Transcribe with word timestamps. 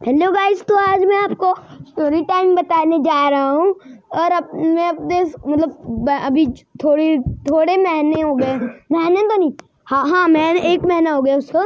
Hello 0.00 0.30
guys 0.32 0.60
तो 0.62 0.76
आज 0.76 1.04
मैं 1.04 1.16
आपको 1.16 1.52
स्टोरी 1.84 2.20
टाइम 2.24 2.54
बताने 2.56 2.98
जा 2.98 3.28
रहा 3.28 3.48
हूँ। 3.48 3.68
और 4.14 4.32
अब 4.32 4.50
मैं 4.54 4.88
अपने 4.88 5.20
मतलब 5.22 6.08
अभी 6.10 6.46
थोड़ी, 6.82 7.18
थोड़े 7.18 7.76
महीने 7.76 8.20
हो 8.20 8.34
गए। 8.34 8.56
महीने 8.92 9.22
तो 9.22 9.36
नहीं 9.36 9.52
हाँ 9.86 10.04
हाँ 10.08 10.26
मैंने 10.28 10.60
एक 10.72 10.84
महीना 10.84 11.12
हो 11.12 11.22
गया 11.22 11.36
उसको। 11.36 11.62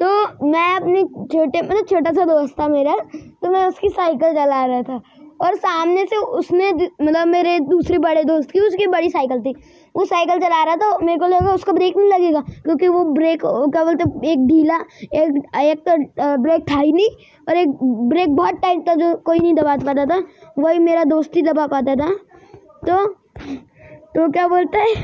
तो 0.00 0.46
मैं 0.46 0.74
अपने 0.76 1.02
छोटे 1.04 1.62
मतलब 1.62 1.86
छोटा 1.86 2.12
सा 2.12 2.24
दोस्त 2.24 2.58
था 2.60 2.68
मेरा 2.68 2.96
तो 3.42 3.50
मैं 3.50 3.64
उसकी 3.66 3.88
साइकिल 3.88 4.34
चला 4.34 4.64
रहा 4.66 4.82
था। 4.82 5.00
और 5.40 5.54
सामने 5.56 6.04
से 6.06 6.16
उसने 6.16 6.70
मतलब 6.72 7.26
मेरे 7.28 7.58
दूसरे 7.60 7.98
बड़े 7.98 8.24
दोस्त 8.24 8.50
की, 8.50 8.60
उसकी 8.60 8.86
बड़ी 8.88 9.10
साइकिल 9.10 9.40
थी। 9.42 9.54
वो 9.94 10.04
साइकिल 10.04 10.38
चला 10.40 10.62
रहा 10.64 10.76
था, 10.76 10.96
मेरे 10.98 11.18
को 11.18 11.26
लगा 11.26 11.52
उसका 11.54 11.72
ब्रेक 11.72 11.96
नहीं 11.96 12.08
लगेगा, 12.08 12.40
क्योंकि 12.64 12.88
वो 12.88 13.04
ब्रेक, 13.12 13.40
क्या 13.44 13.84
बोलते 13.84 14.30
एक 14.30 14.46
ढीला, 14.46 14.76
एक 15.14 15.42
एक 15.60 15.82
तो 15.88 16.36
ब्रेक 16.38 16.64
था 16.70 16.78
ही 16.78 16.92
नहीं, 16.92 17.08
और 17.48 17.56
एक 17.56 17.68
ब्रेक 18.08 18.34
बहुत 18.36 18.60
टाइट 18.62 18.88
था 18.88 18.94
जो 18.94 19.14
कोई 19.26 19.38
नहीं 19.38 19.54
दबा 19.54 19.76
पाता 19.78 20.04
था, 20.06 20.22
वही 20.58 20.78
मेरा 20.80 21.04
दोस्त 21.06 21.36
ही 21.36 21.42
दबा 21.42 21.66
पाता 21.68 21.94
था। 21.96 22.10
तो 22.82 23.06
तो 24.12 24.30
क्या 24.32 24.46
बोलता 24.48 24.78
है 24.78 24.94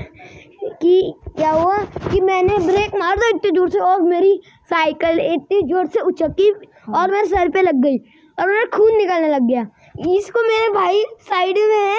कि, 0.73 1.15
क्या 1.37 1.51
हुआ 1.51 1.77
कि 2.10 2.21
मैंने 2.21 2.57
ब्रेक 2.66 2.95
मार 2.95 3.16
दो 3.16 3.29
इतनी 3.29 3.51
ज़ोर 3.51 3.68
से, 3.71 3.79
और 3.80 4.02
मेरी 4.02 4.41
साइकिल 4.71 5.21
इतनी 5.23 5.60
ज़ोर 5.68 5.87
से 5.87 6.01
उचकी, 6.02 6.51
और 6.93 7.10
मेरे 7.10 7.27
सर 7.27 7.48
पे 7.48 7.62
लग 7.62 7.82
गई, 7.82 7.98
और 8.38 8.48
मेरा 8.48 8.65
खून 8.77 8.96
निकलने 8.96 9.29
लग 9.29 9.46
गया। 9.48 9.66
इसको 9.98 10.42
मेरे 10.48 10.68
भाई 10.73 11.05
साइड 11.20 11.59
में 11.59 11.77
है। 11.77 11.98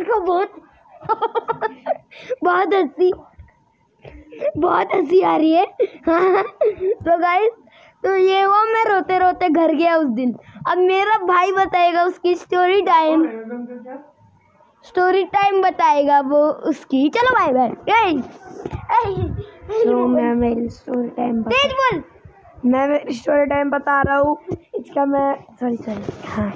इसको 0.00 0.20
बहुत 0.20 0.52
बहुत 2.44 2.74
हँसी 2.74 3.12
बहुत 4.56 4.94
हँसी 4.94 5.20
आ 5.20 5.36
रही 5.36 5.52
है। 5.52 5.66
तो 6.06 7.18
गाइस 7.18 7.50
तो 8.04 8.16
ये 8.16 8.44
वो 8.46 8.64
मैं 8.72 8.84
रोते 8.84 9.18
रोते 9.18 9.48
घर 9.48 9.74
गया 9.74 9.96
उस 9.96 10.06
दिन। 10.06 10.34
अब 10.68 10.78
मेरा 10.78 11.18
भाई 11.26 11.52
बताएगा 11.52 12.04
उसकी 12.04 12.34
स्टोरी 12.34 12.82
टाइम 12.82 13.26
स्टोरी 14.84 15.24
टाइम 15.24 15.62
बताएगा 15.62 16.20
वो 16.20 16.44
उसकी। 16.70 17.08
चलो 17.08 17.34
भाई 17.34 17.52
भाई 17.52 18.18
तो 19.84 20.06
मैं 20.06 20.34
मेरी 20.34 20.68
स्टोरी 20.68 21.08
टाइम 21.08 21.42
तेज 21.42 21.72
बोल। 21.72 22.02
मैं 22.64 22.86
मेरी 22.88 23.14
स्टोरी 23.14 23.46
टाइम 23.46 23.70
बता 23.70 24.00
रहा 24.02 24.16
हूँ। 24.16 24.36
इसका 24.78 25.04
मैं 25.04 25.34
सॉरी 25.60 25.76
सॉरी 25.76 26.28
हाँ। 26.28 26.50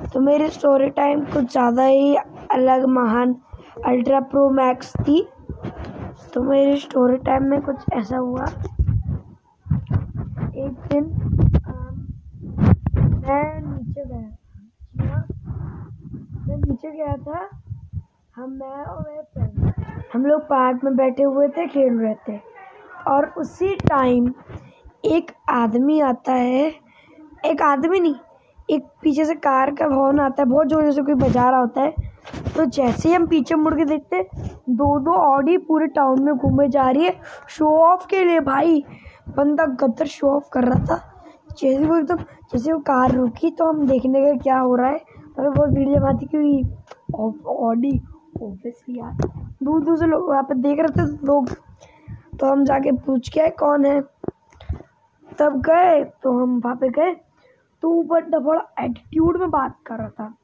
तो 0.00 0.20
मेरी 0.20 0.48
स्टोरी 0.48 0.88
टाइम 0.90 1.24
कुछ 1.24 1.50
ज़्यादा 1.52 1.84
ही 1.84 2.14
अलग 2.52 2.84
महान 2.88 3.34
अल्ट्रा 3.86 4.20
प्रो 4.30 4.48
मैक्स 4.50 4.92
थी। 4.98 5.20
तो 6.34 6.42
मेरी 6.42 6.76
स्टोरी 6.76 7.16
टाइम 7.16 7.44
में 7.44 7.60
कुछ 7.62 7.84
ऐसा 7.92 8.16
हुआ। 8.16 8.44
एक 10.56 10.76
दिन 10.92 11.04
मैं 13.18 13.60
नीचे 13.60 14.04
गया 14.04 14.28
था। 15.00 15.24
मैं 16.46 16.56
नीचे 16.58 16.90
गया 16.90 17.16
था। 17.16 17.48
हम, 18.36 18.50
मैं 18.50 18.84
और 18.84 19.00
मेरे 19.00 19.22
फ्रेंड 19.22 19.72
हम 20.12 20.26
लोग 20.26 20.42
पार्क 20.42 20.84
में 20.84 20.96
बैठे 20.96 21.22
हुए 21.22 21.48
थे, 21.48 21.66
खेल 21.66 21.98
रहे 21.98 22.14
थे। 22.28 22.38
और 23.08 23.26
उसी 23.38 23.74
टाइम 23.76 24.32
एक 25.06 25.30
आदमी 25.50 26.00
आता 26.00 26.32
है। 26.32 26.66
एक 27.46 27.62
आदमी 27.62 28.00
नहीं 28.00 28.14
एक 28.68 28.86
पीछे 29.02 29.24
से 29.24 29.34
कार 29.34 29.70
का 29.74 29.86
हॉर्न 29.86 30.20
आता 30.20 30.42
है, 30.42 30.48
बहुत 30.48 30.68
ज़ोर 30.68 30.90
से 30.92 31.02
कोई 31.02 31.14
बजा 31.16 31.48
रहा 31.50 31.60
होता 31.60 31.82
है। 31.82 31.94
तो 32.56 32.64
जैसे 32.66 33.08
ही 33.08 33.14
हम 33.14 33.26
पीछे 33.26 33.54
मुड़ 33.54 33.74
के 33.74 33.84
देखते 33.84 34.22
दो 34.70 34.98
दो 35.00 35.12
ऑडी 35.12 35.56
पूरे 35.58 35.86
टाउन 35.88 36.22
में 36.22 36.34
घूमे 36.34 36.68
जा 36.68 36.88
रही 36.90 37.04
है। 37.04 37.14
शो 37.48 37.66
ऑफ़ 37.82 38.06
के 38.06 38.24
लिए 38.24 38.40
भाई, 38.40 38.84
बंदा 39.36 39.66
गद्दर 39.80 40.06
शो 40.06 40.28
ऑफ़ 40.28 40.48
कर 40.52 40.64
रहा 40.64 40.84
था। 40.86 40.96
जैसे 41.52 41.84
वो 41.84 41.96
एकदम, 41.98 42.16
जैसे 42.52 42.72
वो 42.72 42.78
कार 42.78 43.12
रुकी 43.12 43.50
तो 43.50 43.64
हम 43.64 43.86
देखने 43.86 44.24
का 44.24 44.36
क्या 44.42 44.58
हो 44.58 44.74
रहा 44.76 44.88
है। 44.88 45.00
हमें 45.38 45.52
बहुत 45.52 45.70
भीड़ 45.70 45.88
जमाती 45.88 46.26
क्योंकि 46.26 46.64
ऑडी 47.14 47.98
ऑब्वियसली 48.42 48.98
यार। 48.98 49.28
दूर 49.62 49.84
दूर 49.84 49.96
से 49.98 50.06
लोग 50.06 50.28
वहाँ 50.28 50.42
पर 50.42 50.54
देख 50.56 50.80
रहे 50.80 50.88
थे 50.96 51.26
लोग। 51.26 51.48
तो 52.40 52.46
हम 52.46 52.64
जाके 52.64 52.92
पूछ 52.96 53.28
के 53.28 53.48
कौन 53.58 53.84
है? 53.84 54.00
तब 55.38 55.60
गए 55.60 56.02
तो 56.22 56.32
हम 56.38 56.60
वहाँ 56.64 56.76
पे 56.76 56.88
गए। 56.90 57.14
तो 57.82 58.02
बंदा 58.02 58.38
बड़ा 58.38 58.84
एटीट्यूड 58.84 59.40
में 59.40 59.50
बात 59.50 59.76
कर 59.86 59.94
रहा 59.94 60.08
था। 60.08 60.34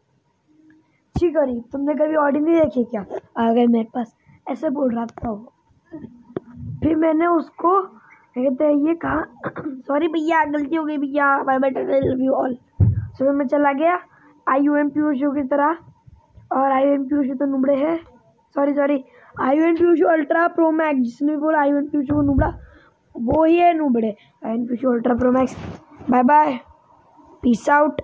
छी 1.18 1.30
करी 1.30 1.60
तुमने 1.72 1.94
कभी 1.94 2.14
ऑडी 2.16 2.40
नहीं 2.40 2.60
देखी 2.60 2.84
क्या? 2.84 3.04
आ 3.38 3.52
गए 3.52 3.66
मेरे 3.66 3.88
पास 3.94 4.16
ऐसे 4.48 4.70
बोल 4.70 4.94
रहा 4.94 5.06
था 5.06 5.30
वो। 5.30 5.52
फिर 6.82 6.96
मैंने 6.96 7.26
उसको 7.26 7.82
कहते 8.38 8.64
हैं, 8.64 8.74
ये 8.74 8.94
कहा? 8.94 9.24
सॉरी 9.88 10.08
भैया, 10.12 10.44
गलती 10.44 10.76
हो 10.76 10.84
गई 10.84 10.98
भैया। 10.98 11.42
Bye 11.42 11.58
bye 11.58 11.70
love 11.70 12.22
you 12.22 12.32
all 12.32 12.58
सुबह 12.82 13.32
में 13.32 13.46
चला 13.46 13.72
गया। 13.72 13.98
आई 14.48 14.60
यू 14.60 14.76
एम 14.76 14.88
पीयूष 14.88 15.18
की 15.18 15.42
तरह। 15.42 15.76
और 16.52 16.72
आई 16.72 16.86
यू 16.86 16.92
एम 16.92 17.04
पीयूष 17.04 17.38
तो 17.38 17.46
नुबड़े 17.46 17.76
है। 17.76 17.96
Sorry 18.54 18.74
sorry 18.74 19.04
I 19.40 19.56
you 19.56 19.64
and 19.64 19.76
Piyush 19.76 20.02
ultra 20.02 20.48
pro 20.48 20.70
max 20.70 21.00
जिसने 21.00 21.32
भी 21.32 21.38
बोला 21.38 21.60
आई 21.60 21.70
यू 21.70 21.76
एन 21.76 21.86
पीयूष 21.86 22.06
को 22.06 22.22
नुबड़ा, 22.22 22.52
वो 23.14 23.44
ही 23.44 23.56
है 23.56 23.72
नुबड़े। 23.74 24.16
I 24.46 24.52
and 24.52 24.66
Piyush 24.66 24.94
ultra 24.94 25.14
pro 25.14 25.32
max 25.32 25.56
bye 26.10 26.22
bye 26.22 26.58
Peace 27.44 27.68
out. 27.68 28.02